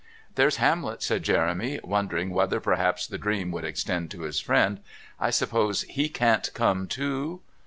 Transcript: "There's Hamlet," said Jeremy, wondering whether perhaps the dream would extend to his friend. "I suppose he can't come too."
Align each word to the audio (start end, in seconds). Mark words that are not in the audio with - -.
"There's 0.33 0.55
Hamlet," 0.55 1.03
said 1.03 1.21
Jeremy, 1.21 1.79
wondering 1.83 2.31
whether 2.31 2.59
perhaps 2.59 3.05
the 3.05 3.19
dream 3.19 3.51
would 3.51 3.63
extend 3.63 4.09
to 4.09 4.21
his 4.21 4.39
friend. 4.39 4.79
"I 5.19 5.29
suppose 5.29 5.83
he 5.83 6.09
can't 6.09 6.51
come 6.55 6.87
too." 6.87 7.41